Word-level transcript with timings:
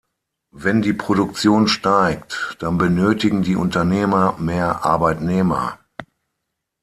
Wenn 0.51 0.81
die 0.81 0.93
Produktion 0.93 1.67
steigt, 1.67 2.55
dann 2.57 2.79
benötigen 2.79 3.43
die 3.43 3.55
Unternehmer 3.55 4.35
mehr 4.39 4.83
Arbeitnehmer. 4.83 5.77